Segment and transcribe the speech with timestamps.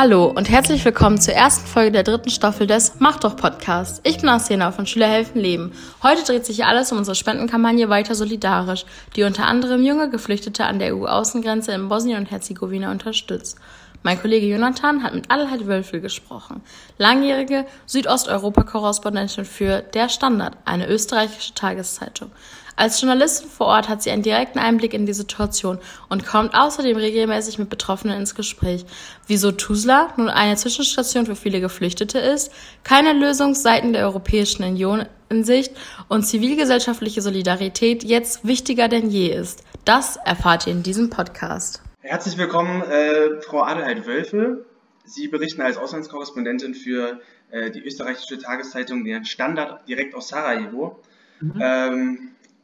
[0.00, 4.00] Hallo und herzlich willkommen zur ersten Folge der dritten Staffel des Mach doch Podcasts.
[4.04, 5.72] Ich bin Arsena von Schüler helfen Leben.
[6.04, 8.84] Heute dreht sich alles um unsere Spendenkampagne Weiter Solidarisch,
[9.16, 13.58] die unter anderem junge Geflüchtete an der EU-Außengrenze in Bosnien und Herzegowina unterstützt.
[14.04, 16.62] Mein Kollege Jonathan hat mit Adelheid Wölfel gesprochen,
[16.98, 22.30] langjährige Südosteuropa-Korrespondentin für Der Standard, eine österreichische Tageszeitung.
[22.78, 26.96] Als Journalistin vor Ort hat sie einen direkten Einblick in die Situation und kommt außerdem
[26.96, 28.86] regelmäßig mit Betroffenen ins Gespräch.
[29.26, 32.52] Wieso Tuzla nun eine Zwischenstation für viele Geflüchtete ist,
[32.84, 35.72] keine Lösung seitens der Europäischen Union in Sicht
[36.06, 39.64] und zivilgesellschaftliche Solidarität jetzt wichtiger denn je ist.
[39.84, 41.82] Das erfahrt ihr in diesem Podcast.
[42.02, 44.64] Herzlich willkommen, äh, Frau Adelheid Wölfe.
[45.04, 47.18] Sie berichten als Auslandskorrespondentin für
[47.50, 51.02] äh, die österreichische Tageszeitung Der Standard direkt aus Sarajevo.
[51.40, 51.54] Mhm.
[51.60, 52.18] Ähm,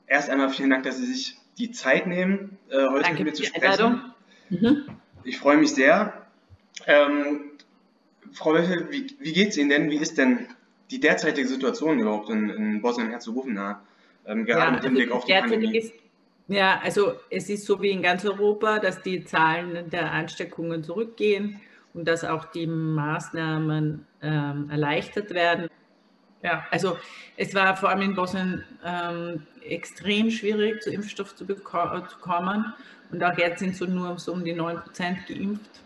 [0.06, 3.32] erst einmal vielen Dank, dass Sie sich die Zeit nehmen, äh, heute Danke mit mir
[3.34, 4.12] zu sprechen.
[4.50, 4.84] Mhm.
[5.24, 6.26] Ich freue mich sehr.
[6.86, 7.52] Ähm,
[8.32, 9.90] Frau Wölfe, wie, wie geht es Ihnen denn?
[9.90, 10.48] Wie ist denn
[10.90, 13.82] die derzeitige Situation überhaupt in, in Bosnien-Herzegowina?
[14.26, 15.78] Ähm, gerade ja, mit dem also Blick auf die Pandemie.
[15.78, 15.94] Ist,
[16.48, 21.60] ja, also es ist so wie in ganz Europa, dass die Zahlen der Ansteckungen zurückgehen
[21.94, 25.68] und dass auch die Maßnahmen ähm, erleichtert werden.
[26.44, 26.98] Ja, also
[27.38, 32.74] es war vor allem in Bosnien ähm, extrem schwierig, zu Impfstoff zu, zu, kommen.
[33.10, 35.80] Und auch jetzt sind so nur so um die 9 Prozent geimpft.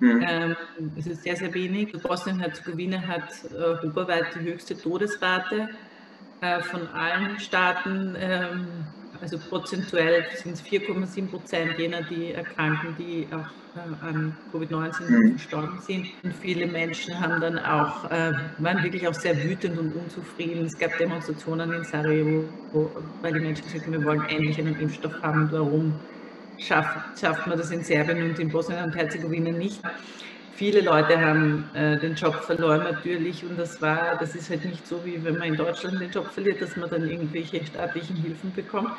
[0.00, 0.24] Mhm.
[0.28, 0.56] Ähm,
[0.96, 1.92] das ist sehr, sehr wenig.
[1.92, 5.70] Bosnien-Herzegowina hat äh, europaweit die höchste Todesrate
[6.42, 8.14] äh, von allen Staaten.
[8.18, 8.66] Ähm,
[9.22, 15.32] also prozentuell sind es 4,7 Prozent jener, die erkranken, die auch äh, an Covid-19 mhm.
[15.34, 16.08] gestorben sind.
[16.24, 20.66] Und viele Menschen haben dann auch, äh, waren wirklich auch sehr wütend und unzufrieden.
[20.66, 22.90] Es gab Demonstrationen in Sarajevo, wo,
[23.22, 25.48] weil die Menschen gesagt haben, wir wollen endlich einen Impfstoff haben.
[25.52, 25.94] Warum
[26.58, 29.80] schafft, schafft man das in Serbien und in Bosnien und Herzegowina nicht?
[30.54, 34.86] Viele Leute haben äh, den Job verloren natürlich und das war, das ist halt nicht
[34.86, 38.52] so wie wenn man in Deutschland den Job verliert, dass man dann irgendwelche staatlichen Hilfen
[38.52, 38.90] bekommt,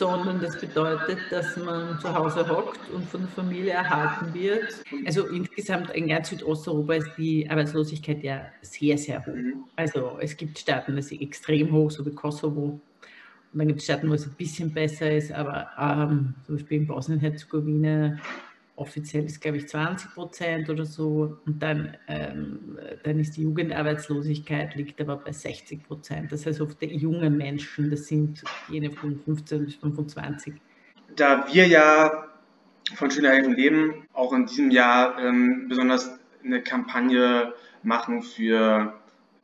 [0.00, 4.82] sondern das bedeutet, dass man zu Hause hockt und von der Familie erhalten wird.
[5.04, 9.68] Also insgesamt in ganz Südosteuropa ist die Arbeitslosigkeit ja sehr, sehr hoch.
[9.76, 12.80] Also es gibt Staaten, die sind extrem hoch, so wie Kosovo.
[13.52, 16.78] Und dann gibt es Staaten, wo es ein bisschen besser ist, aber ähm, zum Beispiel
[16.78, 18.16] in Bosnien-Herzegowina
[18.80, 21.38] offiziell ist, glaube ich, 20 Prozent oder so.
[21.46, 26.32] Und dann, ähm, dann ist die Jugendarbeitslosigkeit, liegt aber bei 60 Prozent.
[26.32, 30.54] Das heißt, oft die jungen Menschen, das sind jene von 15 bis 25.
[31.14, 32.28] Da wir ja
[32.94, 37.52] von Schüler helfen leben, auch in diesem Jahr ähm, besonders eine Kampagne
[37.82, 38.94] machen für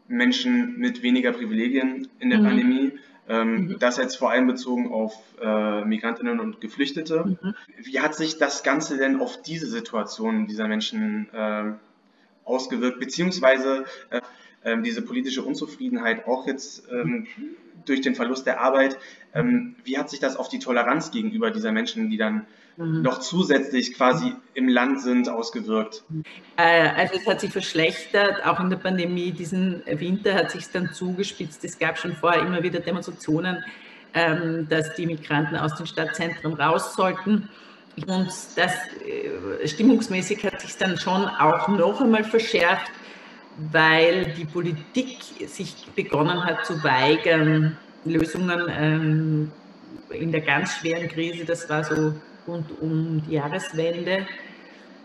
[0.09, 2.45] Menschen mit weniger Privilegien in der mhm.
[2.45, 2.93] Pandemie,
[3.29, 3.79] ähm, mhm.
[3.79, 7.25] Das jetzt vor allem bezogen auf äh, Migrantinnen und Geflüchtete.
[7.25, 7.55] Mhm.
[7.83, 11.73] Wie hat sich das Ganze denn auf diese Situation dieser Menschen äh,
[12.45, 14.21] ausgewirkt, beziehungsweise äh,
[14.65, 17.27] ähm, diese politische Unzufriedenheit auch jetzt ähm,
[17.85, 18.99] durch den Verlust der Arbeit,
[19.35, 23.03] ähm, wie hat sich das auf die Toleranz gegenüber dieser Menschen, die dann mhm.
[23.03, 26.05] noch zusätzlich quasi im Land sind, ausgewirkt?
[26.57, 29.33] Äh, also es hat sich verschlechtert, auch in der Pandemie.
[29.33, 31.65] Diesen Winter hat sich dann zugespitzt.
[31.65, 33.63] Es gab schon vorher immer wieder Demonstrationen,
[34.15, 37.49] ähm, dass die Migranten aus den Stadtzentren raus sollten.
[38.07, 38.75] Und das
[39.07, 42.91] äh, stimmungsmäßig hat sich dann schon auch noch einmal verschärft
[43.57, 49.53] weil die Politik sich begonnen hat zu weigern, Lösungen ähm,
[50.11, 52.15] in der ganz schweren Krise, das war so
[52.47, 54.27] rund um die Jahreswende,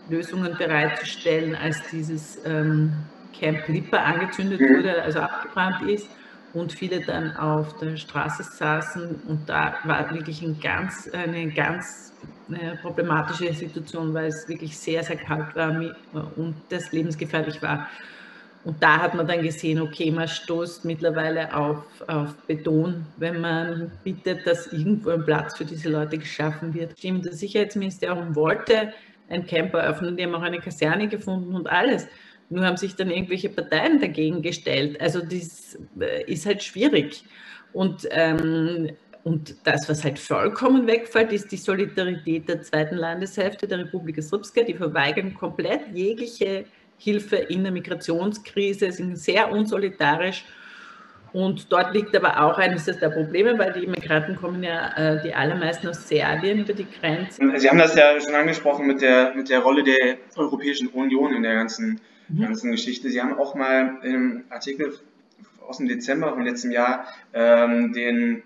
[0.08, 2.92] Lösungen bereitzustellen, als dieses ähm,
[3.38, 4.76] Camp Lippa angezündet mhm.
[4.76, 6.08] wurde, also abgebrannt ist
[6.52, 12.12] und viele dann auf der Straße saßen und da war wirklich ein ganz, eine ganz
[12.48, 15.70] eine problematische Situation, weil es wirklich sehr, sehr kalt war
[16.36, 17.88] und das lebensgefährlich war.
[18.64, 23.90] Und da hat man dann gesehen, okay, man stoßt mittlerweile auf, auf Beton, wenn man
[24.04, 26.92] bittet, dass irgendwo ein Platz für diese Leute geschaffen wird.
[27.26, 28.92] Das Sicherheitsministerium wollte
[29.28, 32.06] ein Camp eröffnen, die haben auch eine Kaserne gefunden und alles.
[32.50, 35.00] Nur haben sich dann irgendwelche Parteien dagegen gestellt.
[35.00, 37.24] Also das äh, ist halt schwierig.
[37.72, 38.90] Und, ähm,
[39.24, 44.62] und das, was halt vollkommen wegfällt, ist die Solidarität der zweiten Landeshälfte der Republik Srpska.
[44.62, 46.66] Die verweigern komplett jegliche
[47.02, 50.44] Hilfe in der Migrationskrise, sind sehr unsolidarisch.
[51.32, 55.34] Und dort liegt aber auch eines der Probleme, weil die Migranten kommen ja äh, die
[55.34, 57.40] allermeisten aus Serbien über die Grenze.
[57.56, 61.42] Sie haben das ja schon angesprochen mit der, mit der Rolle der Europäischen Union in
[61.42, 62.42] der ganzen, mhm.
[62.42, 63.08] ganzen Geschichte.
[63.08, 64.92] Sie haben auch mal im Artikel
[65.66, 68.42] aus dem Dezember von letztem Jahr ähm, den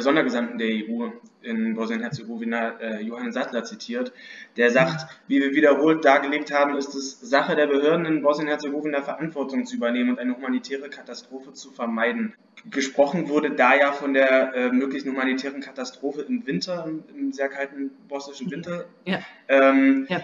[0.00, 1.08] Sondergesandten der EU
[1.42, 4.12] in Bosnien-Herzegowina, äh, Johann Sattler, zitiert,
[4.56, 9.66] der sagt, wie wir wiederholt dargelegt haben, ist es Sache der Behörden in Bosnien-Herzegowina Verantwortung
[9.66, 12.34] zu übernehmen und eine humanitäre Katastrophe zu vermeiden.
[12.70, 17.48] Gesprochen wurde da ja von der äh, möglichen humanitären Katastrophe im Winter, im, im sehr
[17.48, 18.86] kalten bosnischen Winter.
[19.04, 19.20] Ja.
[19.48, 20.22] Ähm, ja.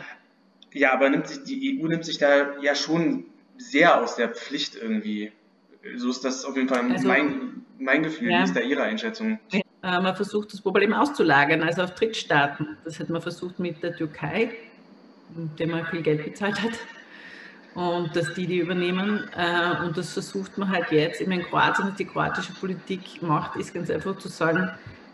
[0.73, 3.25] ja, aber nimmt sich, die EU nimmt sich da ja schon
[3.56, 5.32] sehr aus der Pflicht irgendwie.
[5.97, 8.31] So ist das auf jeden Fall also, mein, mein Gefühl.
[8.31, 8.45] Ja.
[8.45, 9.39] Ist da Ihre Einschätzung?
[9.51, 12.77] Äh, man versucht das Problem auszulagern, also auf Drittstaaten.
[12.85, 14.51] Das hat man versucht mit der Türkei,
[15.59, 16.73] der man viel Geld bezahlt hat.
[17.75, 19.29] Und dass die die übernehmen.
[19.37, 21.21] Äh, und das versucht man halt jetzt.
[21.21, 24.71] Ich meine, Kroatien, was die kroatische Politik macht, ist ganz einfach zu sagen,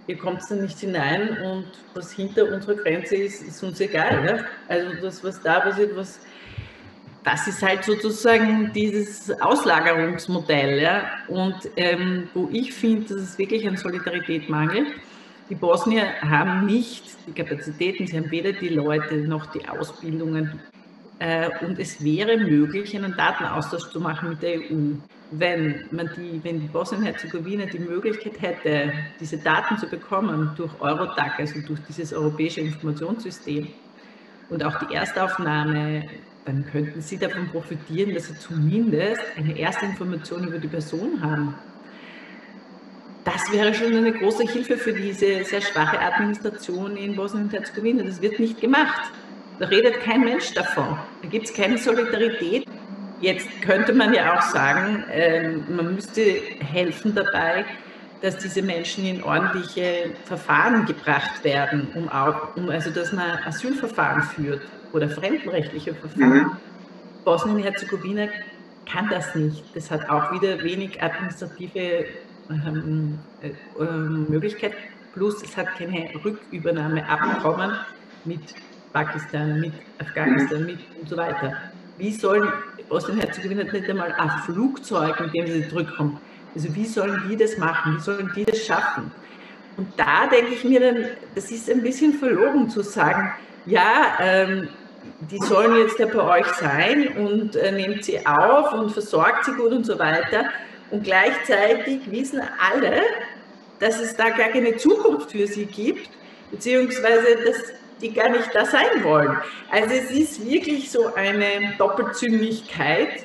[0.07, 4.25] ihr kommt da nicht hinein und was hinter unserer Grenze ist, ist uns egal.
[4.25, 4.45] Ja?
[4.69, 6.21] Also das, was da passiert, was
[7.25, 10.81] das ist halt sozusagen dieses Auslagerungsmodell.
[10.81, 11.05] Ja?
[11.29, 14.89] Und ähm, wo ich finde, dass es wirklich an Solidarität mangelt.
[15.51, 20.61] Die Bosnier haben nicht die Kapazitäten, sie haben weder die Leute noch die Ausbildungen.
[21.19, 24.95] Äh, und es wäre möglich, einen Datenaustausch zu machen mit der EU.
[25.31, 31.39] Wenn, man die, wenn die Bosnien-Herzegowina die Möglichkeit hätte, diese Daten zu bekommen durch Eurodac,
[31.39, 33.69] also durch dieses europäische Informationssystem,
[34.51, 36.05] und auch die Erstaufnahme
[36.45, 41.55] dann könnten Sie davon profitieren, dass Sie zumindest eine erste Information über die Person haben.
[43.25, 48.03] Das wäre schon eine große Hilfe für diese sehr schwache Administration in Bosnien und Herzegowina.
[48.03, 49.11] Das wird nicht gemacht.
[49.59, 50.99] Da redet kein Mensch davon.
[51.23, 52.67] Da gibt es keine Solidarität.
[53.21, 57.65] Jetzt könnte man ja auch sagen, ähm, man müsste helfen dabei,
[58.25, 64.23] dass diese Menschen in ordentliche Verfahren gebracht werden, um, auch, um also dass man Asylverfahren
[64.23, 64.63] führt
[64.95, 66.45] oder fremdenrechtliche Verfahren.
[66.45, 66.57] Mhm.
[67.27, 68.29] Bosnien-Herzegowina
[68.91, 69.63] kann das nicht.
[69.75, 72.07] Das hat auch wieder wenig administrative
[72.49, 74.73] ähm, äh, äh, Möglichkeit.
[75.13, 77.73] Plus es hat keine Rückübernahmeabkommen
[78.25, 78.41] mit
[78.95, 81.53] Pakistan, mit Afghanistan, mit und so weiter.
[81.99, 82.49] Wie sollen
[82.89, 86.19] Bosnien-Herzegowina nicht einmal ein Flugzeug, mit dem sie zurückkommen?
[86.55, 87.97] Also wie sollen die das machen?
[87.97, 89.11] Wie sollen die das schaffen?
[89.77, 93.33] Und da denke ich mir dann, das ist ein bisschen verlogen zu sagen,
[93.67, 94.69] ja, ähm,
[95.31, 99.53] die sollen jetzt ja bei euch sein und äh, nehmt sie auf und versorgt sie
[99.53, 100.45] gut und so weiter.
[100.91, 102.41] Und gleichzeitig wissen
[102.73, 103.03] alle,
[103.81, 106.09] dass es da gar keine Zukunft für sie gibt,
[106.51, 109.37] beziehungsweise dass die gar nicht da sein wollen.
[109.71, 113.25] Also es ist wirklich so eine Doppelzüngigkeit.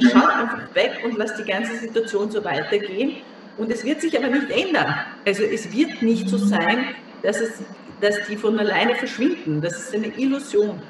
[0.00, 3.16] Schaut einfach weg und lasst die ganze Situation so weitergehen.
[3.56, 4.94] Und es wird sich aber nicht ändern.
[5.26, 6.88] Also es wird nicht so sein,
[7.22, 7.62] dass es
[8.00, 9.60] dass die von alleine verschwinden.
[9.60, 10.80] Das ist eine Illusion.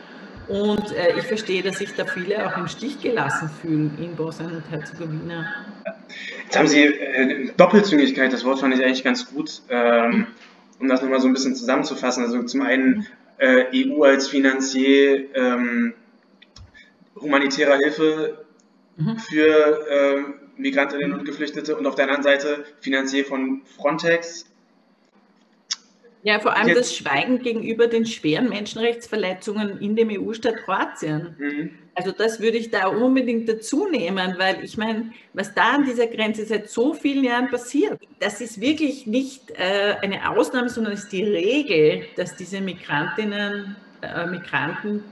[0.48, 4.56] Und äh, ich verstehe, dass sich da viele auch im Stich gelassen fühlen in Bosnien
[4.56, 5.46] und Herzegowina.
[6.44, 10.26] Jetzt haben Sie äh, Doppelzüngigkeit, das Wort fand ich eigentlich ganz gut, ähm,
[10.80, 12.24] um das nochmal so ein bisschen zusammenzufassen.
[12.24, 13.06] Also zum einen
[13.38, 15.94] äh, EU als Finanzier ähm,
[17.18, 18.43] humanitärer Hilfe
[18.96, 19.18] mhm.
[19.18, 20.22] für äh,
[20.56, 24.46] Migrantinnen und Geflüchtete und auf der anderen Seite Finanzier von Frontex
[26.24, 31.36] ja, vor allem Jetzt, das Schweigen gegenüber den schweren Menschenrechtsverletzungen in dem EU-Staat Kroatien.
[31.38, 31.70] Mhm.
[31.94, 36.06] Also das würde ich da unbedingt dazu nehmen, weil ich meine, was da an dieser
[36.06, 41.12] Grenze seit so vielen Jahren passiert, das ist wirklich nicht äh, eine Ausnahme, sondern ist
[41.12, 45.04] die Regel, dass diese Migrantinnen, äh, Migranten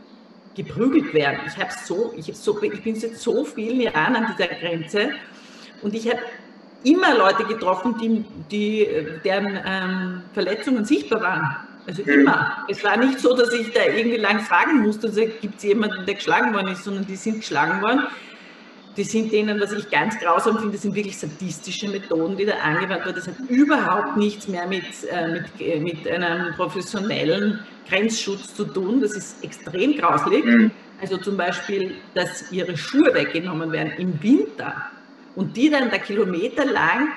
[0.55, 1.41] geprügelt werden.
[1.47, 5.11] Ich, habe so, ich, hab so, ich bin seit so vielen Jahren an dieser Grenze
[5.83, 6.21] und ich habe
[6.85, 8.89] immer Leute getroffen, die, die,
[9.25, 11.57] deren ähm, Verletzungen sichtbar waren.
[11.87, 12.65] Also immer.
[12.69, 16.15] Es war nicht so, dass ich da irgendwie lang fragen musste, gibt es jemanden, der
[16.15, 18.07] geschlagen worden ist, sondern die sind geschlagen worden.
[18.97, 23.07] Die sind denen, was ich ganz grausam finde, sind wirklich sadistische Methoden, die da angewandt
[23.07, 23.15] werden.
[23.15, 29.01] Das hat überhaupt nichts mehr mit, äh, mit, äh, mit einem professionellen Grenzschutz zu tun.
[29.01, 30.45] Das ist extrem grauslich.
[30.45, 30.71] Mhm.
[31.01, 34.91] Also zum Beispiel, dass ihre Schuhe weggenommen werden im Winter
[35.35, 37.09] und die dann da kilometerlang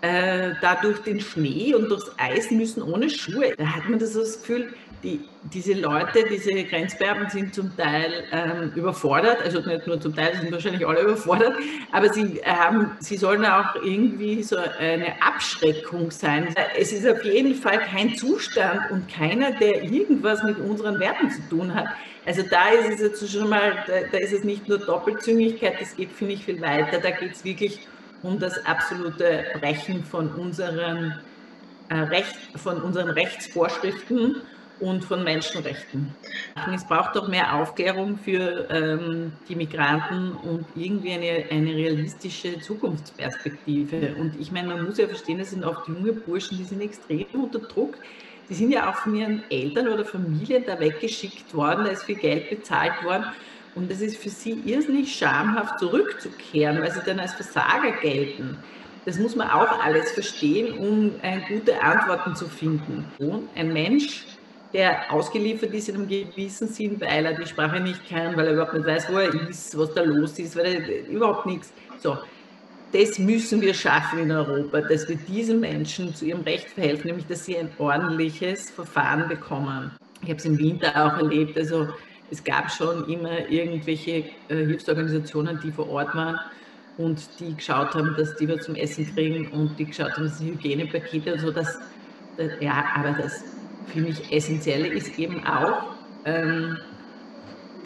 [0.00, 3.54] äh, da durch den Schnee und durchs Eis müssen ohne Schuhe.
[3.56, 5.20] Da hat man das, das Gefühl, die,
[5.52, 10.50] diese Leute, diese Grenzbeamten sind zum Teil ähm, überfordert, also nicht nur zum Teil, sind
[10.50, 11.54] wahrscheinlich alle überfordert,
[11.92, 16.54] aber sie, haben, sie sollen auch irgendwie so eine Abschreckung sein.
[16.76, 21.40] Es ist auf jeden Fall kein Zustand und keiner, der irgendwas mit unseren Werten zu
[21.48, 21.86] tun hat.
[22.26, 25.96] Also da ist es jetzt schon mal, da, da ist es nicht nur Doppelzüngigkeit, das
[25.96, 26.98] geht, finde ich, viel weiter.
[26.98, 27.86] Da geht es wirklich
[28.22, 31.14] um das absolute Brechen von unseren,
[31.88, 34.42] äh, Recht, von unseren Rechtsvorschriften
[34.80, 36.14] und von Menschenrechten.
[36.74, 44.14] Es braucht doch mehr Aufklärung für ähm, die Migranten und irgendwie eine, eine realistische Zukunftsperspektive.
[44.18, 47.26] Und ich meine, man muss ja verstehen, das sind oft junge Burschen, die sind extrem
[47.32, 47.96] unter Druck.
[48.48, 52.16] Die sind ja auch von ihren Eltern oder Familien da weggeschickt worden, da ist viel
[52.16, 53.24] Geld bezahlt worden.
[53.74, 58.56] Und es ist für sie irrsinnig schamhaft zurückzukehren, weil sie dann als Versager gelten.
[59.04, 63.06] Das muss man auch alles verstehen, um äh, gute Antworten zu finden.
[63.18, 64.24] Und ein Mensch,
[64.72, 68.52] der ausgeliefert ist in einem gewissen Sinn, weil er die Sprache nicht kann, weil er
[68.54, 71.72] überhaupt nicht weiß, wo er ist, was da los ist, weil er überhaupt nichts.
[71.98, 72.18] So,
[72.92, 77.26] das müssen wir schaffen in Europa, dass wir diesen Menschen zu ihrem Recht verhelfen, nämlich
[77.26, 79.92] dass sie ein ordentliches Verfahren bekommen.
[80.22, 81.88] Ich habe es im Winter auch erlebt, also
[82.30, 86.38] es gab schon immer irgendwelche äh, Hilfsorganisationen, die vor Ort waren
[86.96, 90.38] und die geschaut haben, dass die was zum Essen kriegen und die geschaut haben, dass
[90.38, 91.78] die Hygienepakete und so, dass,
[92.60, 93.57] ja, aber das
[93.92, 96.78] finde ich essentielle ist eben auch, ähm,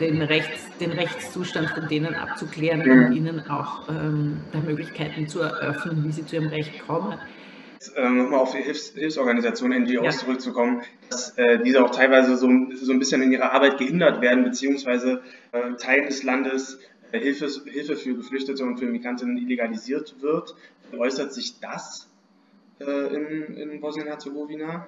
[0.01, 6.13] den, Rechts, den Rechtszustand von denen abzuklären und ihnen auch ähm, Möglichkeiten zu eröffnen, wie
[6.13, 7.19] sie zu ihrem Recht kommen.
[7.97, 10.11] Ähm, Nochmal auf die Hilfs Hilfsorganisationen, NGOs ja.
[10.11, 14.45] zurückzukommen, dass äh, diese auch teilweise so, so ein bisschen in ihrer Arbeit gehindert werden,
[14.45, 16.79] beziehungsweise äh, Teil des Landes
[17.11, 20.55] äh, Hilfe, Hilfe für Geflüchtete und für Migrantinnen illegalisiert wird.
[20.97, 22.09] Äußert sich das
[22.81, 24.87] äh, in, in Bosnien-Herzegowina?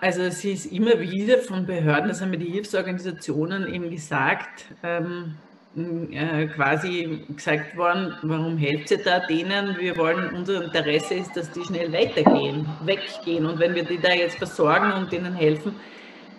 [0.00, 5.34] Also es ist immer wieder von Behörden, das haben mir die Hilfsorganisationen eben gesagt, ähm,
[5.74, 9.76] äh, quasi gesagt worden, warum helft ihr da denen?
[9.78, 13.46] Wir wollen, unser Interesse ist, dass die schnell weitergehen, weggehen.
[13.46, 15.74] Und wenn wir die da jetzt versorgen und denen helfen,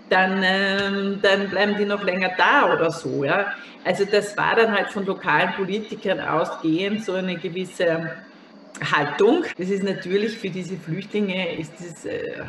[0.10, 3.24] dann, ähm, dann bleiben die noch länger da oder so.
[3.24, 3.54] Ja?
[3.84, 8.12] Also das war dann halt von lokalen Politikern ausgehend so eine gewisse
[8.94, 9.44] Haltung.
[9.58, 12.06] Das ist natürlich für diese Flüchtlinge, ist das...
[12.06, 12.44] Äh,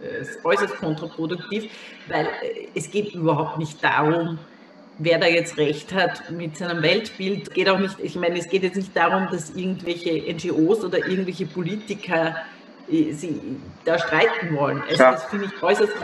[0.00, 1.70] ist äußerst kontraproduktiv,
[2.08, 4.38] weil äh, es geht überhaupt nicht darum,
[4.98, 7.52] wer da jetzt recht hat mit seinem Weltbild.
[7.54, 11.46] Geht auch nicht, ich meine, es geht jetzt nicht darum, dass irgendwelche NGOs oder irgendwelche
[11.46, 12.36] Politiker
[12.90, 13.40] äh, sie
[13.84, 14.82] da streiten wollen.
[14.88, 15.94] Also das finde ich äußerst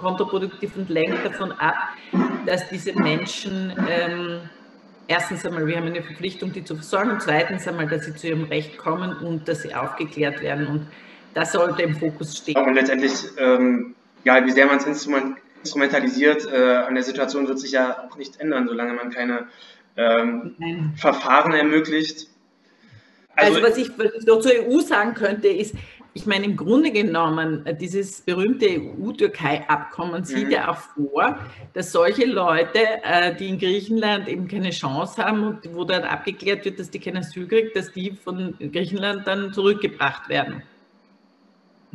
[0.00, 1.74] kontraproduktiv und lenkt davon ab,
[2.46, 4.40] dass diese Menschen ähm,
[5.06, 8.28] erstens einmal, wir haben eine Verpflichtung, die zu versorgen, und zweitens einmal, dass sie zu
[8.28, 10.66] ihrem Recht kommen und dass sie aufgeklärt werden.
[10.66, 10.86] Und
[11.34, 12.56] das sollte im Fokus stehen.
[12.56, 17.58] Und letztendlich, ähm, ja, wie sehr man es instrument instrumentalisiert, äh, an der Situation wird
[17.58, 19.46] sich ja auch nichts ändern, solange man keine
[19.96, 22.28] ähm, Verfahren ermöglicht.
[23.34, 25.74] Also, also was, ich, was ich noch zur EU sagen könnte, ist,
[26.16, 30.52] ich meine, im Grunde genommen, äh, dieses berühmte EU-Türkei-Abkommen sieht mhm.
[30.52, 31.38] ja auch vor,
[31.72, 36.64] dass solche Leute, äh, die in Griechenland eben keine Chance haben und wo dann abgeklärt
[36.64, 40.62] wird, dass die kein Asyl kriegen, dass die von Griechenland dann zurückgebracht werden.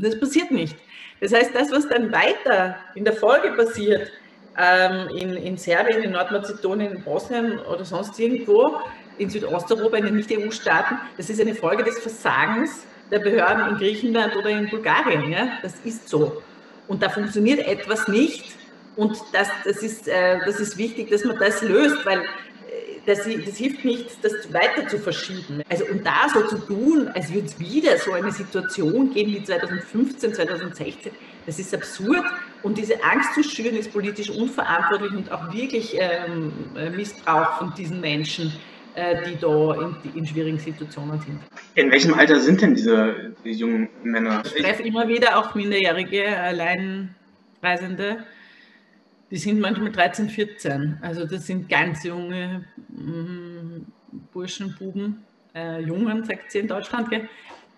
[0.02, 0.76] Das passiert nicht.
[1.20, 4.12] Das heißt, das, was dann weiter in der Folge passiert,
[4.58, 8.78] ähm, in, in Serbien, in Nordmazedonien, in Bosnien oder sonst irgendwo,
[9.18, 14.36] in Südosteuropa, in den Nicht-EU-Staaten, das ist eine Folge des Versagens der Behörden in Griechenland
[14.36, 15.30] oder in Bulgarien.
[15.32, 15.50] Ja?
[15.62, 16.42] Das ist so.
[16.88, 18.56] Und da funktioniert etwas nicht.
[18.96, 22.24] Und das, das, ist, äh, das ist wichtig, dass man das löst, weil
[23.06, 25.62] das, das, hilft nicht, das weiter zu verschieben.
[25.70, 29.44] Also und da so zu tun, als würde es wieder so eine Situation geben wie
[29.44, 31.12] 2015, 2016,
[31.46, 32.24] das ist absurd.
[32.62, 36.52] Und diese Angst zu schüren ist politisch unverantwortlich und auch wirklich ähm,
[36.96, 38.54] Missbrauch von diesen Menschen,
[38.96, 41.40] äh, die da in, in, schwierigen Situationen sind.
[41.76, 44.44] In welchem Alter sind denn diese die jungen Männer?
[44.46, 48.26] Ich treffe immer wieder auch minderjährige Alleinreisende
[49.32, 50.98] die sind manchmal 13, 14.
[51.02, 53.86] Also das sind ganz junge mm,
[54.32, 57.10] Burschen, Buben, äh, Jungen, sagt sie in Deutschland.
[57.10, 57.30] Gell?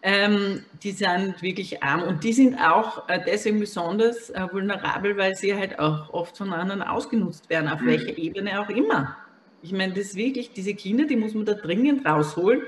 [0.03, 5.35] Ähm, die sind wirklich arm und die sind auch äh, deswegen besonders äh, vulnerabel, weil
[5.35, 7.87] sie halt auch oft von anderen ausgenutzt werden, auf mhm.
[7.87, 9.15] welcher Ebene auch immer.
[9.61, 12.63] Ich meine, das ist wirklich, diese Kinder, die muss man da dringend rausholen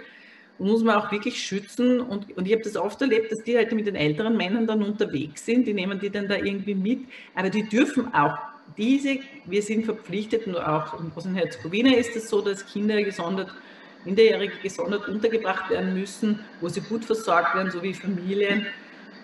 [0.60, 2.02] und muss man auch wirklich schützen.
[2.02, 4.84] Und, und ich habe das oft erlebt, dass die halt mit den älteren Männern dann
[4.84, 7.00] unterwegs sind, die nehmen die dann da irgendwie mit,
[7.34, 8.38] aber die dürfen auch
[8.78, 13.54] diese, wir sind verpflichtet, nur auch in Bosnien-Herzegowina ist es so, dass Kinder gesondert,
[14.06, 18.66] Minderjährige gesondert untergebracht werden müssen, wo sie gut versorgt werden, so wie Familien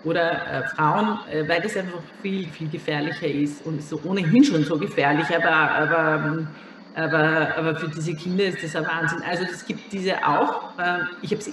[0.03, 4.43] oder äh, Frauen, äh, weil das einfach viel, viel gefährlicher ist und ist so ohnehin
[4.43, 6.47] schon so gefährlich, aber, aber,
[6.95, 9.21] aber, aber für diese Kinder ist das ein Wahnsinn.
[9.29, 11.43] Also es gibt diese auch, äh, ich habe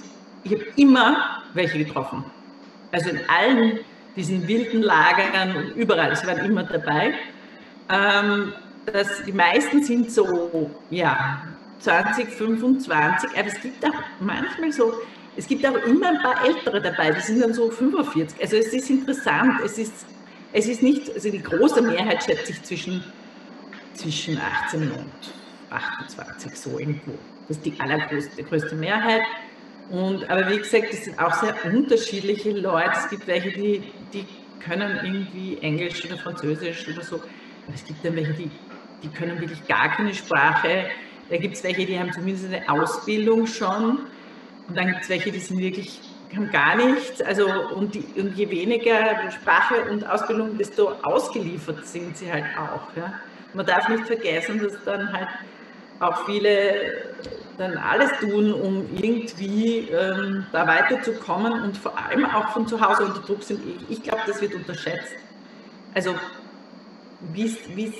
[0.43, 2.23] ich hab immer welche getroffen.
[2.91, 3.79] Also in allen
[4.15, 7.13] diesen wilden Lagern und überall, sie waren immer dabei.
[7.89, 8.53] Ähm,
[8.85, 11.41] das, die meisten sind so, ja,
[11.79, 14.93] 20, 25, aber es gibt auch manchmal so,
[15.35, 18.41] es gibt auch immer ein paar Ältere dabei, die sind dann so 45.
[18.41, 20.05] Also es ist interessant, es ist,
[20.53, 23.03] es ist nicht, also die große Mehrheit schätzt sich zwischen,
[23.93, 25.11] zwischen 18 und
[25.69, 27.13] 28 so irgendwo.
[27.47, 29.21] Das ist die allergrößte größte Mehrheit.
[29.89, 32.91] Und, aber wie gesagt, es sind auch sehr unterschiedliche Leute.
[32.93, 34.25] Es gibt welche, die, die
[34.59, 37.21] können irgendwie Englisch oder Französisch oder so.
[37.73, 38.49] Es gibt dann welche, die,
[39.03, 40.85] die können wirklich gar keine Sprache.
[41.29, 43.99] Da gibt es welche, die haben zumindest eine Ausbildung schon.
[44.67, 45.99] Und dann gibt es welche, die sind wirklich,
[46.35, 47.21] haben gar nichts.
[47.21, 52.95] Also, und, die, und je weniger Sprache und Ausbildung, desto ausgeliefert sind sie halt auch.
[52.95, 53.13] Ja.
[53.53, 55.29] Man darf nicht vergessen, dass dann halt
[55.99, 57.15] auch viele
[57.57, 63.05] dann alles tun, um irgendwie ähm, da weiterzukommen und vor allem auch von zu Hause
[63.05, 63.59] unter Druck sind.
[63.89, 65.15] Ich, ich glaube, das wird unterschätzt.
[65.95, 66.13] Also,
[67.33, 67.93] wie's, wie's,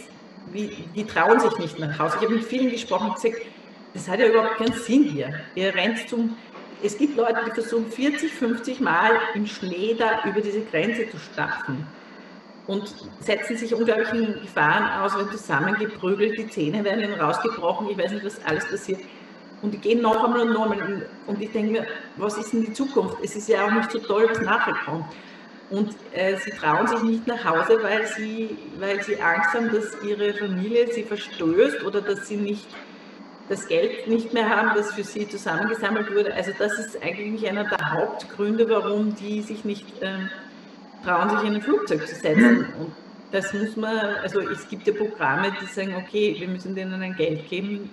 [0.51, 2.17] wie, die trauen sich nicht nach Hause.
[2.19, 3.41] Ich habe mit vielen gesprochen und gesagt,
[3.93, 5.33] das hat ja überhaupt keinen Sinn hier.
[5.55, 6.37] Ihr rennt zum.
[6.83, 11.17] Es gibt Leute, die versuchen 40, 50 Mal im Schnee da über diese Grenze zu
[11.17, 11.87] stapfen
[12.67, 18.11] und setzen sich unglaublichen Gefahren aus, werden zusammengeprügelt, die Zähne werden ihnen rausgebrochen, ich weiß
[18.11, 19.01] nicht, was alles passiert.
[19.63, 21.07] Und die gehen noch einmal und noch einmal.
[21.25, 23.17] Und ich denke mir, was ist denn die Zukunft?
[23.23, 25.05] Es ist ja auch nicht so toll, was nachher kommt.
[25.69, 30.01] Und äh, sie trauen sich nicht nach Hause, weil sie, weil sie Angst haben, dass
[30.01, 32.65] ihre Familie sie verstößt oder dass sie nicht
[33.49, 36.33] das Geld nicht mehr haben, das für sie zusammengesammelt wurde.
[36.33, 40.19] Also das ist eigentlich einer der Hauptgründe, warum die sich nicht äh,
[41.03, 42.65] trauen, sich in ein Flugzeug zu setzen.
[42.79, 42.91] Und
[43.31, 47.15] das muss man, also es gibt ja Programme, die sagen, okay, wir müssen denen ein
[47.15, 47.89] Geld geben,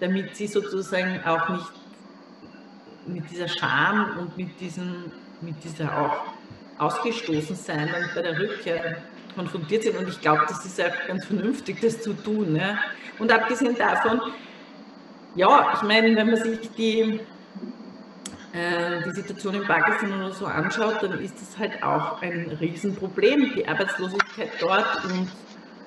[0.00, 1.72] damit sie sozusagen auch nicht
[3.06, 6.32] mit dieser Scham und mit, diesem, mit dieser auch
[6.82, 8.96] ausgestoßen sein und bei der Rückkehr
[9.34, 9.96] konfrontiert sind.
[9.96, 12.56] Und ich glaube, das ist auch ganz vernünftig, das zu tun.
[12.56, 12.78] Ja.
[13.18, 14.20] Und abgesehen davon,
[15.34, 17.20] ja, ich meine, wenn man sich die,
[18.52, 23.52] äh, die Situation in Pakistan oder so anschaut, dann ist das halt auch ein Riesenproblem,
[23.54, 25.28] die Arbeitslosigkeit dort und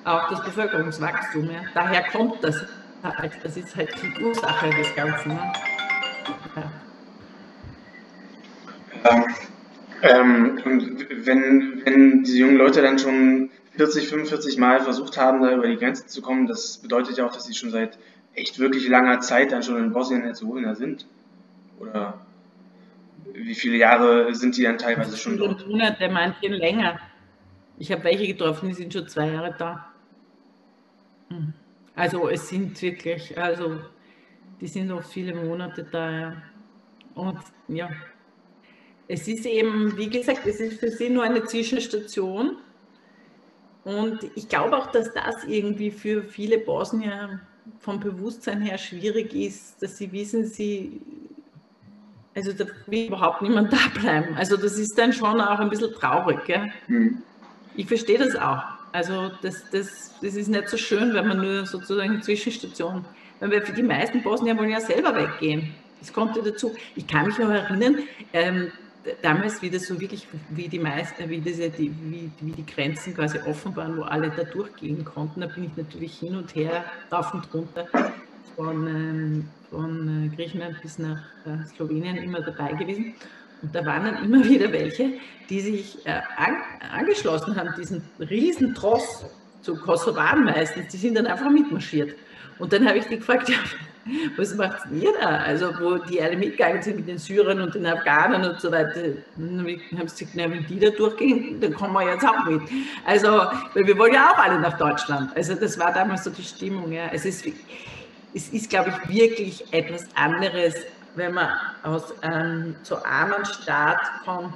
[0.04, 1.50] auch das Bevölkerungswachstum.
[1.50, 1.60] Ja.
[1.74, 2.64] Daher kommt das
[3.02, 3.32] halt.
[3.42, 5.38] Das ist halt die Ursache des Ganzen.
[6.56, 6.70] Ja.
[9.04, 9.24] Ähm,
[10.02, 15.52] ähm, und wenn, wenn diese jungen Leute dann schon 40, 45 Mal versucht haben, da
[15.52, 17.98] über die Grenze zu kommen, das bedeutet ja auch, dass sie schon seit
[18.34, 21.06] echt wirklich langer Zeit dann schon in Bosnien-Herzegowina sind.
[21.78, 22.20] Oder
[23.32, 25.66] wie viele Jahre sind die dann teilweise schon dort?
[25.66, 26.98] Monate, manche länger.
[27.78, 29.86] Ich habe welche getroffen, die sind schon zwei Jahre da.
[31.28, 31.52] Hm.
[31.94, 33.78] Also es sind wirklich, also
[34.60, 36.10] die sind noch viele Monate da.
[36.10, 36.32] Ja.
[37.14, 37.90] Und ja,
[39.08, 42.56] es ist eben, wie gesagt, es ist für sie nur eine Zwischenstation.
[43.84, 47.40] Und ich glaube auch, dass das irgendwie für viele Bosnier
[47.78, 51.00] vom Bewusstsein her schwierig ist, dass sie wissen, sie,
[52.34, 54.34] also da will überhaupt niemand da bleiben.
[54.36, 56.44] Also das ist dann schon auch ein bisschen traurig.
[56.44, 56.72] Gell?
[56.88, 57.22] Mhm.
[57.76, 58.62] Ich verstehe das auch.
[58.92, 63.04] Also das, das, das ist nicht so schön, wenn man nur sozusagen eine Zwischenstation,
[63.40, 65.74] weil für die meisten Bosnier wollen ja selber weggehen.
[66.00, 66.74] Das kommt ja dazu.
[66.94, 67.98] Ich kann mich noch erinnern,
[68.32, 68.72] ähm,
[69.22, 73.38] damals wieder so wirklich, wie die meisten, wie, diese, die, wie, wie die Grenzen quasi
[73.46, 77.32] offen waren, wo alle da durchgehen konnten, da bin ich natürlich hin und her, rauf
[77.34, 77.86] und runter
[78.56, 83.14] von, ähm, von äh, Griechenland bis nach äh, Slowenien immer dabei gewesen.
[83.62, 85.14] Und da waren dann immer wieder welche,
[85.48, 86.56] die sich äh, an,
[86.92, 89.26] angeschlossen haben, diesen riesen Tross
[89.62, 92.14] zu Kosovaren meistens, die sind dann einfach mitmarschiert.
[92.58, 93.56] Und dann habe ich die gefragt, ja,
[94.36, 95.38] was macht ihr da?
[95.38, 99.00] Also, wo die alle mitgegangen sind mit den Syrern und den Afghanen und so weiter.
[99.36, 99.58] Dann
[99.98, 102.62] haben sie gesagt, na, wenn die da durchgehen, dann kommen wir jetzt auch mit.
[103.04, 103.28] Also,
[103.74, 105.36] weil wir wollen ja auch alle nach Deutschland.
[105.36, 106.92] Also, das war damals so die Stimmung.
[106.92, 107.08] Ja.
[107.12, 107.44] Es ist,
[108.34, 110.74] es ist glaube ich, wirklich etwas anderes,
[111.16, 111.48] wenn man
[111.82, 114.54] aus einem so armen Staat kommt,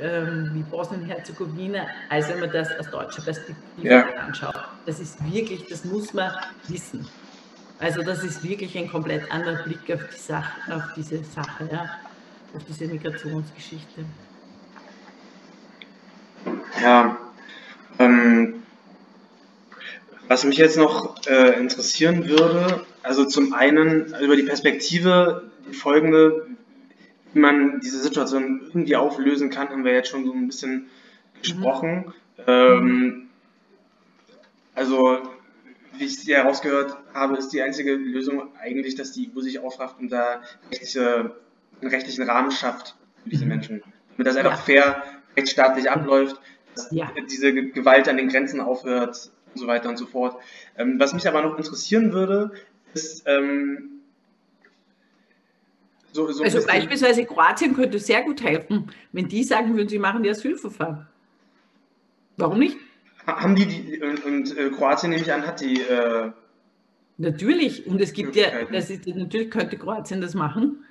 [0.00, 4.04] ähm, wie Bosnien-Herzegowina, als wenn man das aus deutscher Perspektive ja.
[4.26, 4.58] anschaut.
[4.84, 6.32] Das ist wirklich, das muss man
[6.68, 7.06] wissen.
[7.78, 11.90] Also das ist wirklich ein komplett anderer Blick auf, die Sache, auf diese Sache, ja,
[12.54, 14.04] auf diese Migrationsgeschichte.
[16.82, 17.18] Ja,
[17.98, 18.62] ähm,
[20.28, 26.46] was mich jetzt noch äh, interessieren würde, also zum einen über die Perspektive, die folgende,
[27.32, 30.86] wie man diese Situation irgendwie auflösen kann, haben wir jetzt schon so ein bisschen
[31.42, 32.12] gesprochen.
[32.38, 32.44] Mhm.
[32.46, 33.22] Ähm,
[34.74, 35.18] also
[35.98, 39.98] wie ich es herausgehört habe, ist die einzige Lösung eigentlich, dass die EU sich aufrafft
[40.00, 41.36] und da rechtliche,
[41.80, 43.50] einen rechtlichen Rahmen schafft für diese mhm.
[43.50, 43.82] Menschen.
[44.16, 44.56] Damit das einfach ja.
[44.56, 45.04] fair,
[45.36, 46.40] rechtsstaatlich abläuft,
[46.74, 47.10] dass ja.
[47.30, 50.40] diese Gewalt an den Grenzen aufhört und so weiter und so fort.
[50.76, 52.52] Ähm, was mich aber noch interessieren würde,
[52.94, 53.96] ist, ähm,
[56.12, 60.22] so, so also beispielsweise Kroatien könnte sehr gut helfen, wenn die sagen würden, sie machen
[60.22, 61.06] die Asylverfahren.
[62.38, 62.78] Warum nicht?
[63.26, 65.80] Haben die, die und, und äh, Kroatien nehme ich an, hat die.
[65.82, 66.30] Äh,
[67.18, 70.84] natürlich, und es gibt ja, das ist, natürlich könnte Kroatien das machen.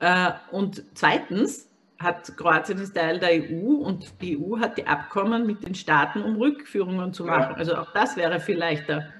[0.00, 5.46] Äh, und zweitens hat Kroatien ist Teil der EU und die EU hat die Abkommen
[5.46, 7.52] mit den Staaten, um Rückführungen zu machen.
[7.52, 7.56] Ja.
[7.56, 9.12] Also auch das wäre vielleicht der,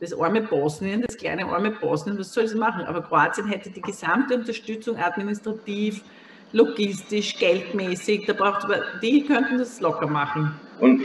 [0.00, 2.84] das arme Bosnien, das kleine arme Bosnien, was soll es machen?
[2.86, 6.02] Aber Kroatien hätte die gesamte Unterstützung administrativ,
[6.52, 8.66] logistisch, geldmäßig, da braucht
[9.02, 10.54] die könnten das locker machen.
[10.80, 11.02] Und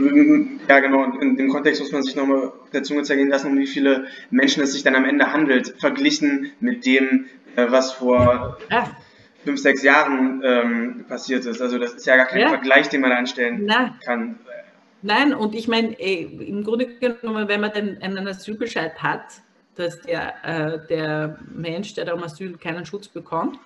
[0.70, 3.58] ja, genau, in dem Kontext muss man sich nochmal auf der Zunge zergehen lassen, um
[3.58, 7.26] wie viele Menschen es sich dann am Ende handelt, verglichen mit dem,
[7.56, 8.92] äh, was vor ja.
[9.44, 11.62] fünf, sechs Jahren ähm, passiert ist.
[11.62, 12.50] Also das ist ja gar kein ja.
[12.50, 13.98] Vergleich, den man anstellen Na.
[14.06, 14.38] kann.
[15.02, 19.42] Nein, und ich meine, im Grunde genommen, wenn man den, einen Asylbescheid hat,
[19.76, 23.58] dass der, äh, der Mensch, der da um Asyl keinen Schutz bekommt,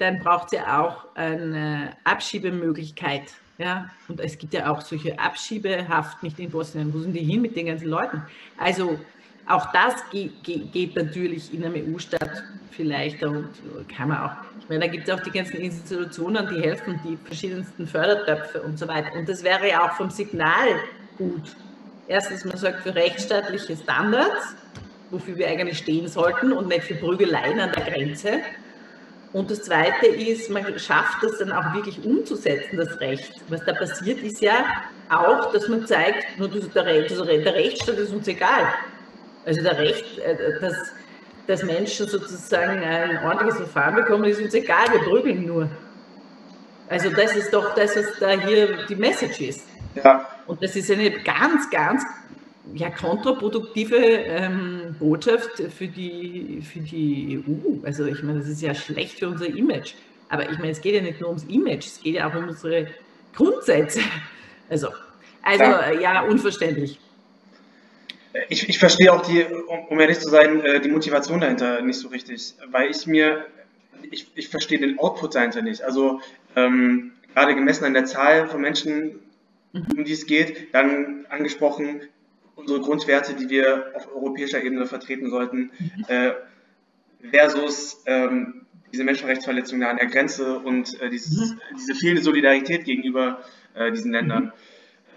[0.00, 3.24] dann braucht ja auch eine Abschiebemöglichkeit.
[3.58, 3.90] Ja?
[4.08, 6.92] Und es gibt ja auch solche Abschiebehaft nicht in Bosnien.
[6.92, 8.22] Wo sind die hin mit den ganzen Leuten?
[8.58, 8.98] Also
[9.46, 13.48] auch das geht, geht natürlich in einem EU-Staat vielleicht und
[13.94, 14.32] kann man auch.
[14.60, 18.78] Ich meine, da gibt es auch die ganzen Institutionen, die helfen, die verschiedensten Fördertöpfe und
[18.78, 19.12] so weiter.
[19.14, 20.68] Und das wäre ja auch vom Signal
[21.18, 21.56] gut.
[22.06, 24.54] Erstens, man sagt für rechtsstaatliche Standards,
[25.10, 28.40] wofür wir eigentlich stehen sollten und nicht für Prügeleien an der Grenze.
[29.32, 33.32] Und das Zweite ist, man schafft es dann auch wirklich umzusetzen, das Recht.
[33.48, 34.64] Was da passiert, ist ja
[35.08, 38.74] auch, dass man zeigt, nur der, der Rechtsstaat ist uns egal.
[39.46, 40.74] Also der Recht, äh, dass,
[41.46, 45.68] dass Menschen sozusagen ein ordentliches Verfahren bekommen, ist uns egal, wir prügeln nur.
[46.88, 49.64] Also das ist doch das, was da hier die Message ist.
[49.94, 50.26] Ja.
[50.48, 52.04] Und das ist eine ganz, ganz
[52.74, 57.84] ja, kontraproduktive ähm, Botschaft für die, für die EU.
[57.84, 59.94] Also ich meine, das ist ja schlecht für unser Image.
[60.28, 62.48] Aber ich meine, es geht ja nicht nur ums Image, es geht ja auch um
[62.48, 62.86] unsere
[63.34, 64.00] Grundsätze.
[64.68, 64.88] Also,
[65.42, 67.00] also ja, ja unverständlich.
[68.48, 71.98] Ich, ich verstehe auch die, um, um ehrlich zu sein, äh, die Motivation dahinter nicht
[71.98, 73.44] so richtig, weil ich mir,
[74.10, 75.82] ich, ich verstehe den Output dahinter nicht.
[75.82, 76.20] Also
[76.54, 79.18] ähm, gerade gemessen an der Zahl von Menschen,
[79.72, 79.86] mhm.
[79.96, 82.02] um die es geht, dann angesprochen,
[82.60, 85.70] unsere Grundwerte, die wir auf europäischer Ebene vertreten sollten,
[86.08, 86.32] äh,
[87.30, 91.60] versus ähm, diese Menschenrechtsverletzungen an der Grenze und äh, dieses, mhm.
[91.76, 93.42] diese fehlende Solidarität gegenüber
[93.74, 94.52] äh, diesen Ländern,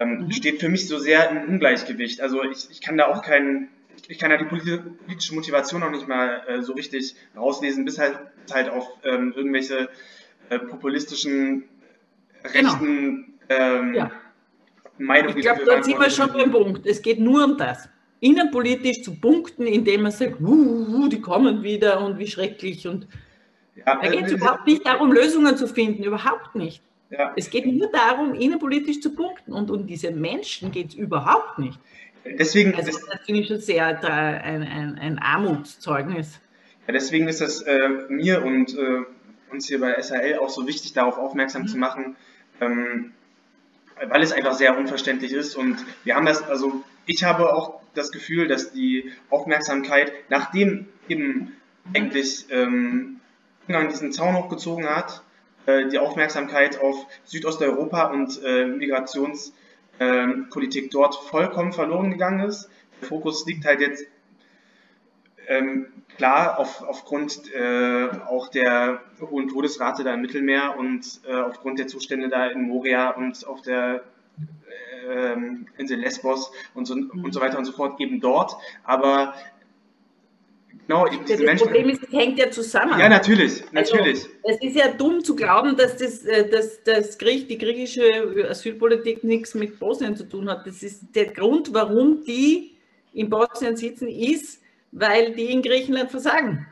[0.00, 0.30] ähm, mhm.
[0.32, 2.20] steht für mich so sehr im Ungleichgewicht.
[2.20, 3.68] Also ich, ich kann da auch keinen,
[4.08, 8.18] ich kann da die politische Motivation noch nicht mal äh, so richtig rauslesen, bis halt,
[8.52, 9.88] halt auf ähm, irgendwelche
[10.50, 11.64] äh, populistischen
[12.52, 12.70] genau.
[12.70, 14.10] rechten ähm, ja
[14.98, 16.86] Meinung Ich glaube, da sind wir schon beim Punkt.
[16.86, 17.88] Es geht nur um das.
[18.20, 22.86] Innenpolitisch zu punkten, indem man sagt, uh, uh, die kommen wieder und wie schrecklich.
[22.86, 23.06] Und
[23.76, 26.82] ja, da geht es überhaupt nicht darum, Lösungen zu finden, überhaupt nicht.
[27.10, 27.32] Ja.
[27.36, 29.52] Es geht nur darum, innenpolitisch zu punkten.
[29.52, 31.78] Und um diese Menschen geht es überhaupt nicht.
[32.24, 36.40] Deswegen, also, das finde ich schon sehr ein, ein, ein Armutszeugnis.
[36.86, 39.02] Ja, deswegen ist es äh, mir und äh,
[39.50, 41.68] uns hier bei SAL auch so wichtig, darauf aufmerksam mhm.
[41.68, 42.16] zu machen,
[42.60, 43.12] ähm,
[44.08, 45.54] weil es einfach sehr unverständlich ist.
[45.56, 51.52] Und wir haben das, also ich habe auch das Gefühl, dass die Aufmerksamkeit, nachdem eben
[51.94, 53.20] eigentlich ähm,
[53.66, 55.22] Ungarn diesen Zaun hochgezogen hat,
[55.66, 62.68] äh, die Aufmerksamkeit auf Südosteuropa und äh, Migrationspolitik äh, dort vollkommen verloren gegangen ist.
[63.00, 64.04] Der Fokus liegt halt jetzt
[65.48, 71.78] ähm, klar auf, aufgrund äh, auch der hohen Todesrate da im Mittelmeer und äh, aufgrund
[71.78, 74.04] der Zustände da in Moria und auf der
[75.08, 75.36] äh,
[75.78, 78.56] Insel Lesbos und so, und so weiter und so fort eben dort.
[78.84, 79.34] Aber
[80.86, 81.66] Genau, das Menschen.
[81.66, 82.98] Problem ist, es hängt ja zusammen.
[82.98, 84.26] Ja, natürlich, also, natürlich.
[84.42, 88.46] Also, es ist ja dumm zu glauben, dass, das, äh, dass das Griech, die griechische
[88.50, 90.66] Asylpolitik nichts mit Bosnien zu tun hat.
[90.66, 92.72] Das ist der Grund, warum die
[93.14, 94.60] in Bosnien sitzen, ist,
[94.94, 96.66] weil die in Griechenland versagen.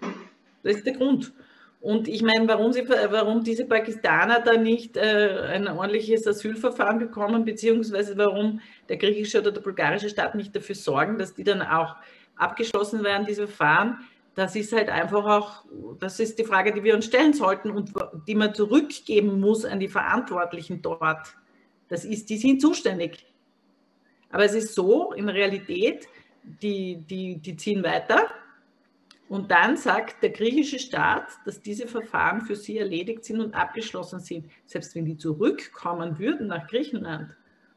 [0.63, 1.33] Das ist der Grund.
[1.81, 7.45] Und ich meine, warum, sie, warum diese Pakistaner da nicht äh, ein ordentliches Asylverfahren bekommen,
[7.45, 11.97] beziehungsweise warum der griechische oder der bulgarische Staat nicht dafür sorgen, dass die dann auch
[12.37, 13.99] abgeschlossen werden, diese Verfahren,
[14.37, 15.65] das ist halt einfach auch,
[15.99, 17.93] das ist die Frage, die wir uns stellen sollten und
[18.29, 21.35] die man zurückgeben muss an die Verantwortlichen dort.
[21.89, 23.27] Das ist, die sind zuständig.
[24.31, 26.07] Aber es ist so, in Realität,
[26.43, 28.29] die, die, die ziehen weiter.
[29.29, 34.21] Und dann sagt der griechische Staat, dass diese Verfahren für sie erledigt sind und abgeschlossen
[34.21, 34.47] sind.
[34.67, 37.31] Selbst wenn die zurückkommen würden nach Griechenland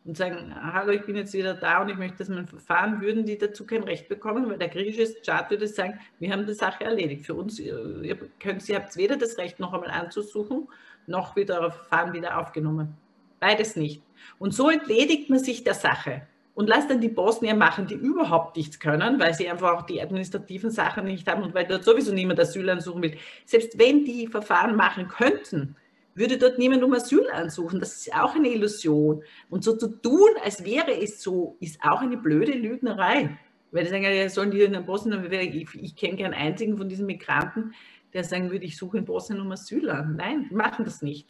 [0.04, 3.26] und sagen, hallo, ich bin jetzt wieder da und ich möchte das mein Verfahren, würden
[3.26, 6.84] die dazu kein Recht bekommen, weil der griechische Staat würde sagen, wir haben die Sache
[6.84, 7.26] erledigt.
[7.26, 10.68] Für uns, ihr, könnt, ihr habt weder das Recht, noch einmal anzusuchen,
[11.08, 12.98] noch wird euer Verfahren wieder aufgenommen.
[13.40, 14.02] Beides nicht.
[14.40, 16.28] Und so entledigt man sich der Sache.
[16.56, 20.02] Und lass dann die Bosnier machen, die überhaupt nichts können, weil sie einfach auch die
[20.02, 23.18] administrativen Sachen nicht haben und weil dort sowieso niemand Asyl ansuchen will.
[23.46, 25.76] Selbst wenn die Verfahren machen könnten,
[26.16, 27.82] würde dort niemand um Asyl ansuchen.
[27.82, 29.22] Das ist auch eine Illusion.
[29.50, 33.38] Und so zu tun, als wäre es so, ist auch eine blöde Lügnerei.
[33.72, 37.06] Weil die sagen, ja, sollen die in Bosnien, ich, ich kenne keinen einzigen von diesen
[37.06, 37.74] Migranten,
[38.14, 40.16] der sagen würde, ich suche in Bosnien um Asyl an.
[40.16, 41.28] Nein, die machen das nicht.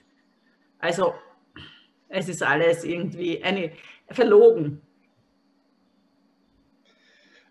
[0.78, 1.16] Also
[2.10, 3.72] es ist alles irgendwie eine
[4.12, 4.82] verlogen.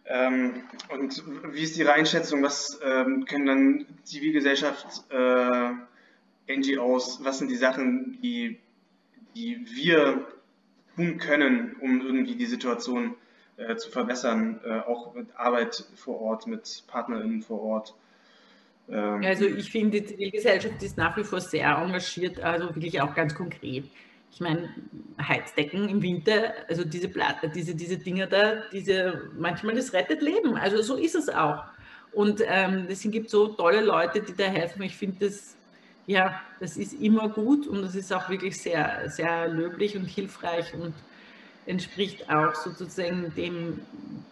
[0.07, 1.23] Ähm, und
[1.55, 2.43] wie ist Ihre Einschätzung?
[2.43, 5.71] Was ähm, können dann Zivilgesellschaft, äh,
[6.47, 8.59] NGOs, was sind die Sachen, die,
[9.35, 10.27] die wir
[10.95, 13.15] tun können, um irgendwie die Situation
[13.57, 17.95] äh, zu verbessern, äh, auch mit Arbeit vor Ort, mit PartnerInnen vor Ort?
[18.91, 23.15] Ähm, also ich finde, die Zivilgesellschaft ist nach wie vor sehr engagiert, also wirklich auch
[23.15, 23.85] ganz konkret.
[24.35, 24.69] Ich meine,
[25.23, 30.57] Heizdecken im Winter, also diese Platte, diese, diese Dinger da, diese, manchmal das rettet Leben.
[30.57, 31.63] Also so ist es auch.
[32.11, 34.83] Und ähm, deswegen gibt es so tolle Leute, die da helfen.
[34.83, 35.55] Ich finde das,
[36.09, 40.75] ja, das ist immer gut und das ist auch wirklich sehr, sehr löblich und hilfreich
[40.75, 40.95] und
[41.67, 43.79] entspricht auch sozusagen dem,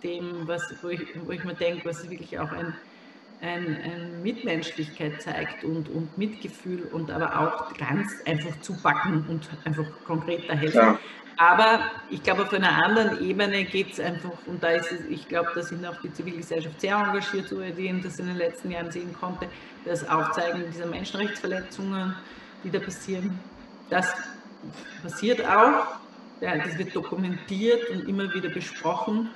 [0.02, 2.74] dem was, wo, ich, wo ich mir denke, was wirklich auch ein
[3.42, 9.84] ein, ein Mitmenschlichkeit zeigt und, und Mitgefühl und aber auch ganz einfach zupacken und einfach
[10.06, 10.76] konkreter helfen.
[10.76, 10.98] Ja.
[11.36, 15.26] Aber ich glaube, auf einer anderen Ebene geht es einfach, und da ist es, ich
[15.26, 18.70] glaube, da sind auch die Zivilgesellschaft sehr engagiert, so wie ich das in den letzten
[18.70, 19.48] Jahren sehen konnte,
[19.84, 22.14] das Aufzeigen dieser Menschenrechtsverletzungen,
[22.62, 23.40] die da passieren.
[23.90, 24.14] Das
[25.02, 25.86] passiert auch,
[26.40, 29.30] ja, das wird dokumentiert und immer wieder besprochen.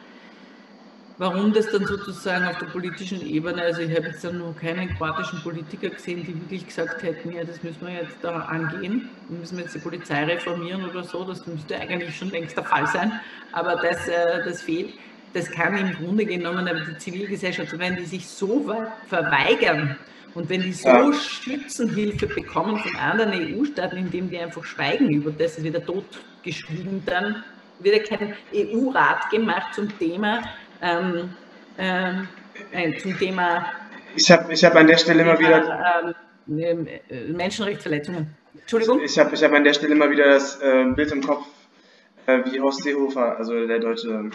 [1.18, 4.94] Warum das dann sozusagen auf der politischen Ebene, also ich habe jetzt dann noch keinen
[4.96, 9.38] kroatischen Politiker gesehen, die wirklich gesagt hätten, ja, das müssen wir jetzt da angehen, wir
[9.38, 13.18] müssen jetzt die Polizei reformieren oder so, das müsste eigentlich schon längst der Fall sein,
[13.52, 14.92] aber das, äh, das fehlt.
[15.32, 18.74] Das kann im Grunde genommen aber die Zivilgesellschaft, wenn die sich so
[19.08, 19.96] verweigern
[20.34, 25.56] und wenn die so Schützenhilfe bekommen von anderen EU-Staaten, indem die einfach schweigen über das,
[25.56, 27.42] ist wieder totgeschwiegen, dann
[27.78, 30.42] wird ja kein EU-Rat gemacht zum Thema
[30.82, 31.30] ähm,
[31.78, 32.28] ähm,
[32.72, 33.66] äh, zum Thema.
[34.14, 36.14] Ich habe ich hab an der Stelle immer wieder.
[36.48, 38.34] Ähm, äh, Menschenrechtsverletzungen.
[38.58, 39.02] Entschuldigung?
[39.02, 41.46] Ich habe ich hab an der Stelle immer wieder das äh, Bild im Kopf,
[42.26, 44.30] äh, wie Horst Seehofer, also der deutsche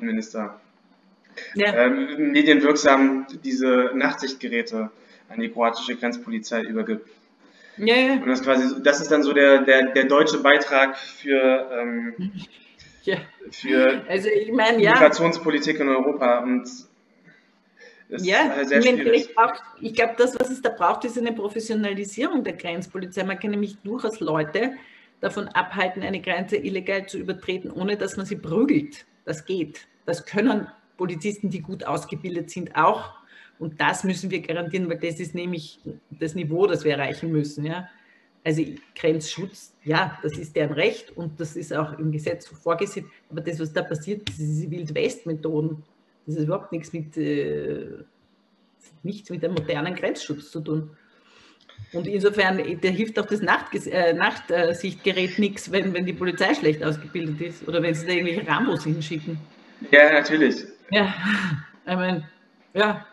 [0.00, 0.60] Minister,
[1.54, 1.74] ja.
[1.74, 4.90] Ähm, medienwirksam diese Nachtsichtgeräte
[5.28, 7.08] an die kroatische Grenzpolizei übergibt.
[7.76, 8.12] Ja, ja.
[8.14, 12.14] Und das, quasi, das ist dann so der, der, der deutsche Beitrag für ähm,
[13.08, 13.18] ja.
[13.50, 14.92] für also ich mein, ja.
[14.92, 16.40] Migrationspolitik in Europa.
[16.40, 16.68] Und
[18.08, 19.28] ja, halt schwierig.
[19.80, 23.22] ich glaube, das, was es da braucht, ist eine Professionalisierung der Grenzpolizei.
[23.24, 24.72] Man kann nämlich durchaus Leute
[25.20, 29.04] davon abhalten, eine Grenze illegal zu übertreten, ohne dass man sie prügelt.
[29.24, 29.86] Das geht.
[30.06, 33.12] Das können Polizisten, die gut ausgebildet sind, auch.
[33.58, 37.66] Und das müssen wir garantieren, weil das ist nämlich das Niveau, das wir erreichen müssen.
[37.66, 37.88] Ja?
[38.44, 38.62] Also
[38.94, 43.10] Grenzschutz, ja, das ist deren Recht und das ist auch im Gesetz vorgesehen.
[43.30, 45.82] Aber das, was da passiert, das ist diese Wild-West-Methoden.
[46.26, 47.86] Das ist überhaupt nichts mit, äh,
[49.02, 50.90] nichts mit dem modernen Grenzschutz zu tun.
[51.92, 56.82] Und insofern, da hilft auch das Nachtges äh, Nachtsichtgerät nichts, wenn, wenn die Polizei schlecht
[56.84, 59.38] ausgebildet ist oder wenn sie da irgendwelche Rambos hinschicken.
[59.90, 60.64] Ja, natürlich.
[60.90, 61.14] Ja,
[61.86, 62.28] ich meine,
[62.74, 63.06] ja,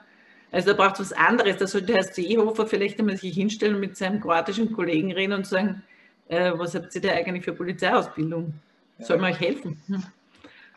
[0.55, 1.57] also da braucht es was anderes.
[1.57, 5.45] Da sollte Herr Seehofer vielleicht einmal sich hinstellen und mit seinem kroatischen Kollegen reden und
[5.45, 5.83] sagen,
[6.29, 8.53] äh, was habt ihr da eigentlich für Polizeiausbildung?
[8.99, 9.81] Soll man euch helfen?
[9.87, 10.03] Hm.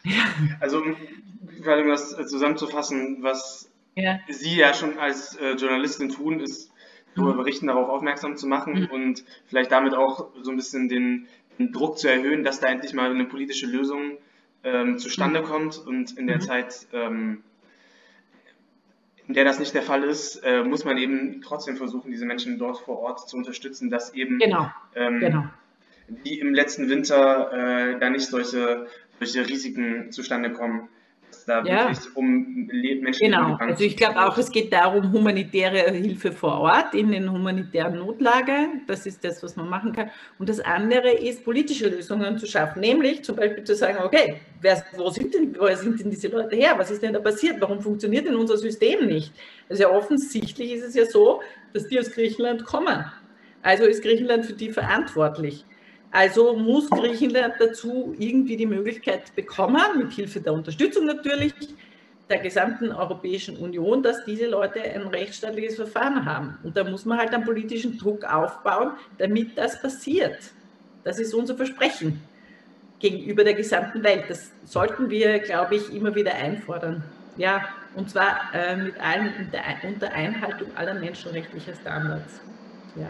[0.05, 0.25] Ja.
[0.61, 0.83] Also,
[1.63, 4.19] gerade um das zusammenzufassen, was ja.
[4.29, 6.73] Sie ja schon als äh, Journalistin tun, ist
[7.15, 7.39] darüber mhm.
[7.39, 8.87] berichten, darauf aufmerksam zu machen mhm.
[8.87, 11.27] und vielleicht damit auch so ein bisschen den,
[11.59, 14.19] den, Druck zu erhöhen, dass da endlich mal eine politische Lösung
[14.63, 15.45] ähm, zustande mhm.
[15.45, 16.43] kommt und in der mhm.
[16.43, 17.43] Zeit ähm,
[19.29, 22.59] in der das nicht der Fall ist, äh, muss man eben trotzdem versuchen, diese Menschen
[22.59, 24.71] dort vor Ort zu unterstützen, dass eben genau.
[24.97, 25.45] Ähm, genau.
[26.09, 28.87] die im letzten Winter äh, da nicht solche,
[29.19, 30.89] solche Risiken zustande kommen
[31.49, 31.89] da ja.
[31.89, 36.95] wirklich um Menschen Genau, also ich glaube auch, es geht darum, humanitäre Hilfe vor Ort
[36.95, 38.53] in den humanitären Notlage.
[38.87, 40.11] Das ist das, was man machen kann.
[40.39, 42.81] Und das andere ist, politische Lösungen zu schaffen.
[42.81, 46.57] Nämlich zum Beispiel zu sagen, okay, wer, wo sind denn, woher sind denn diese Leute
[46.57, 46.75] her?
[46.77, 47.61] Was ist denn da passiert?
[47.61, 49.33] Warum funktioniert denn unser System nicht?
[49.69, 51.41] Also ja, offensichtlich ist es ja so,
[51.73, 53.05] dass die aus Griechenland kommen.
[53.63, 55.65] Also ist Griechenland für die verantwortlich.
[56.11, 61.53] Also muss Griechenland dazu irgendwie die Möglichkeit bekommen, mit Hilfe der Unterstützung natürlich,
[62.31, 66.59] der gesamten Europäischen Union, dass diese Leute ein rechtsstaatliches Verfahren haben.
[66.63, 70.53] Und da muss man halt einen politischen Druck aufbauen, damit das passiert.
[71.05, 72.23] Das ist unser Versprechen.
[73.01, 74.25] gegenüber der gesamten Welt.
[74.29, 77.05] Das sollten wir, glaube ich, immer wieder einfordern.
[77.37, 79.33] Ja, und zwar äh, mit allen,
[79.85, 82.41] unter Einhaltung aller menschenrechtlicher Standards.
[82.97, 83.09] Ja.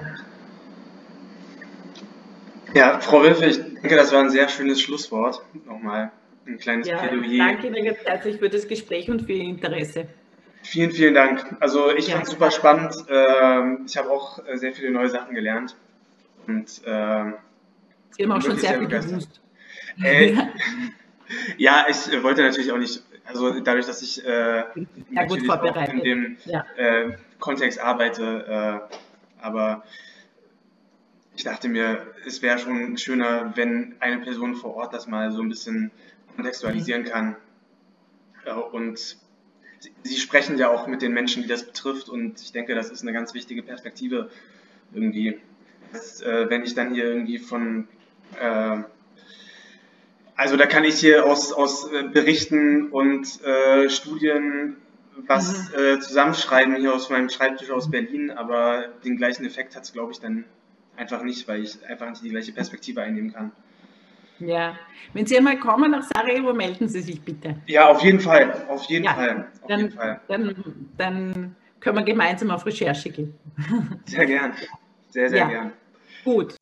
[2.75, 5.43] Ja, Frau Wilfe, ich denke, das war ein sehr schönes Schlusswort.
[5.67, 6.13] Nochmal
[6.47, 7.39] ein kleines ja, Plädoyer.
[7.39, 10.07] Danke Ihnen ganz herzlich für das Gespräch und für Ihr Interesse.
[10.63, 11.57] Vielen, vielen Dank.
[11.61, 12.15] Also ich ja.
[12.15, 12.95] fand es super spannend.
[13.09, 15.77] Ähm, ich habe auch äh, sehr viele neue Sachen gelernt.
[16.47, 17.33] Und, äh,
[18.11, 19.41] Sie haben auch schon sehr, sehr viel gewusst.
[20.03, 20.35] Äh,
[21.57, 24.65] ja, ich äh, wollte natürlich auch nicht, also dadurch, dass ich äh,
[25.11, 26.65] ja, gut auch in dem ja.
[26.77, 28.97] äh, Kontext arbeite, äh,
[29.41, 29.85] aber
[31.39, 35.41] ich dachte mir, es wäre schon schöner, wenn eine Person vor Ort das mal so
[35.41, 35.93] ein bisschen
[36.35, 37.07] kontextualisieren mhm.
[37.07, 37.37] kann.
[38.73, 39.17] und
[40.03, 43.03] Sie sprechen ja auch mit den Menschen, die das betrifft, und ich denke, das ist
[43.03, 44.31] eine ganz wichtige Perspektive
[44.93, 45.39] irgendwie.
[45.93, 47.87] Dass, äh, wenn ich dann hier irgendwie von,
[48.41, 48.79] äh,
[50.35, 54.79] also da kann ich hier aus, aus äh, Berichten und äh, Studien
[55.29, 55.79] was mhm.
[55.79, 60.11] Äh, zusammenschreiben hier aus meinem Schreibtisch aus Berlin, aber den gleichen Effekt hat es, glaube
[60.11, 60.45] ich, dann
[60.99, 63.53] einfach nicht, weil ich einfach nicht die gleiche Perspektive einnehmen kann.
[64.41, 64.79] Ja,
[65.15, 67.57] wenn Sie einmal kommen nach Sarajevo, melden Sie sich bitte.
[67.67, 69.49] Ja, auf jeden Fall, auf jeden ja, Fall.
[69.63, 70.21] Auf dann, jeden Fall.
[70.29, 70.55] Dann,
[70.97, 73.35] dann können wir gemeinsam auf Recherche gehen.
[74.05, 74.53] Sehr gern,
[75.09, 75.49] sehr, sehr ja.
[75.49, 75.73] gern.
[76.25, 76.55] Gut,